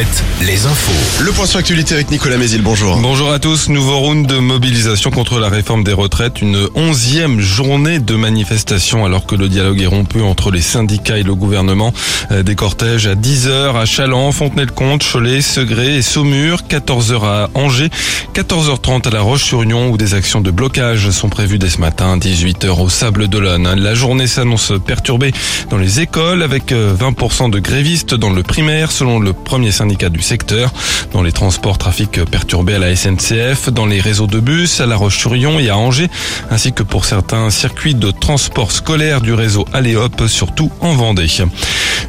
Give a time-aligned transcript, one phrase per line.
[0.00, 1.24] Alouette, les infos.
[1.24, 2.96] Le point sur actualité avec Nicolas Mézil, bonjour.
[2.96, 7.98] Bonjour à tous, nouveau round de mobilisation contre la réforme des retraites, une onzième journée
[7.98, 11.92] de manifestation alors que le dialogue est rompu entre les syndicats et le gouvernement.
[12.30, 17.90] Euh, Des cortèges à 10h à Chaland, Fontenay-le-Comte, Cholet, Segré et Saumur, 14h à Angers,
[18.34, 22.80] 14h30 à La Roche-sur-Yon où des actions de blocage sont prévues dès ce matin, 18h
[22.80, 23.68] au Sable d'Olonne.
[23.74, 25.32] La journée s'annonce perturbée
[25.68, 29.89] dans les écoles avec euh, 20% de grévistes dans le primaire selon le premier syndicat
[29.96, 30.72] du secteur.
[31.12, 34.96] Dans les transports, trafic perturbé à la SNCF, dans les réseaux de bus, à La
[34.96, 36.08] Roche-sur-Yon et à Angers,
[36.50, 41.26] ainsi que pour certains circuits de transport scolaire du réseau Aléop, surtout en Vendée.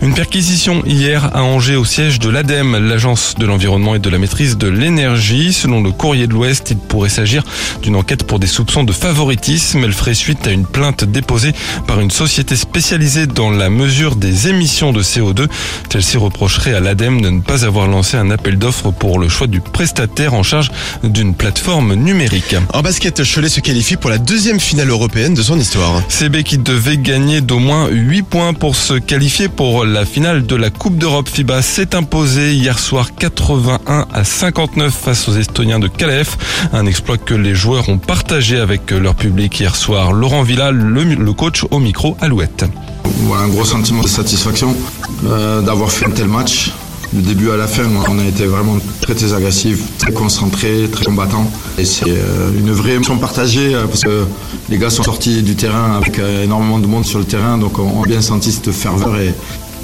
[0.01, 4.17] Une perquisition hier à Angers au siège de l'ADEME, l'agence de l'environnement et de la
[4.17, 5.53] maîtrise de l'énergie.
[5.53, 7.43] Selon le courrier de l'Ouest, il pourrait s'agir
[7.83, 9.83] d'une enquête pour des soupçons de favoritisme.
[9.83, 11.53] Elle ferait suite à une plainte déposée
[11.87, 15.47] par une société spécialisée dans la mesure des émissions de CO2.
[15.91, 19.47] Celle-ci reprocherait à l'ADEME de ne pas avoir lancé un appel d'offres pour le choix
[19.47, 20.71] du prestataire en charge
[21.03, 22.55] d'une plateforme numérique.
[22.73, 26.01] En basket, Cholet se qualifie pour la deuxième finale européenne de son histoire.
[26.09, 30.55] CB qui devait gagner d'au moins 8 points pour se qualifier pour la finale de
[30.55, 35.87] la Coupe d'Europe FIBA s'est imposé hier soir 81 à 59 face aux Estoniens de
[35.87, 36.23] Calais.
[36.73, 40.11] Un exploit que les joueurs ont partagé avec leur public hier soir.
[40.13, 42.65] Laurent Villa, le, le coach au micro Alouette.
[43.23, 44.75] Voilà, un gros sentiment de satisfaction
[45.25, 46.71] euh, d'avoir fait un tel match.
[47.13, 51.03] Du début à la fin, on a été vraiment très très agressifs, très concentrés, très
[51.03, 51.45] combattants.
[51.77, 54.23] Et c'est euh, une vraie émotion partagée euh, parce que
[54.69, 57.79] les gars sont sortis du terrain avec euh, énormément de monde sur le terrain, donc
[57.79, 59.33] on a bien senti cette ferveur et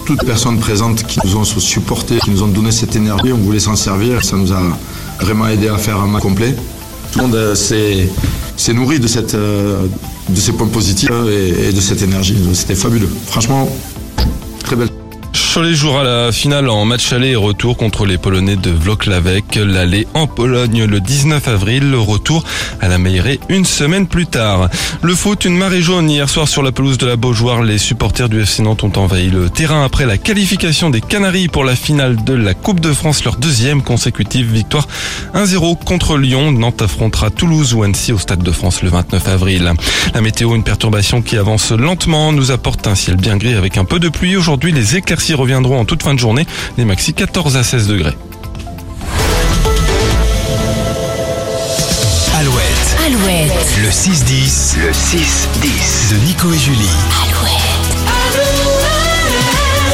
[0.05, 3.59] toutes personnes présentes qui nous ont supportés, qui nous ont donné cette énergie, on voulait
[3.59, 4.23] s'en servir.
[4.23, 4.61] Ça nous a
[5.19, 6.55] vraiment aidé à faire un match complet.
[7.11, 12.37] Tout le monde s'est nourri de, de ces points positifs et de cette énergie.
[12.53, 13.09] C'était fabuleux.
[13.25, 13.67] Franchement,
[14.63, 14.87] très belle.
[15.57, 19.55] Cholet jouera la finale en match aller et retour contre les Polonais de Włocławek.
[19.55, 22.43] L'aller en Pologne le 19 avril, le retour
[22.79, 24.69] à la Meilleray une semaine plus tard.
[25.01, 27.63] Le foot, une marée jaune hier soir sur la pelouse de la Beaujoire.
[27.63, 31.63] Les supporters du FC Nantes ont envahi le terrain après la qualification des Canaries pour
[31.63, 34.87] la finale de la Coupe de France, leur deuxième consécutive victoire
[35.33, 36.51] 1-0 contre Lyon.
[36.51, 39.73] Nantes affrontera Toulouse ou Annecy au Stade de France le 29 avril.
[40.13, 43.85] La météo, une perturbation qui avance lentement, nous apporte un ciel bien gris avec un
[43.85, 44.37] peu de pluie.
[44.37, 46.45] Aujourd'hui, les éclaircies reviendront en toute fin de journée.
[46.77, 48.17] Les maxi 14 à 16 degrés.
[52.37, 56.89] Alouette, Alouette, le 6-10, le 6-10 de Nico et Julie.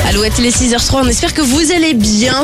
[0.10, 2.44] Alouette, les 6h03, on espère que vous allez bien.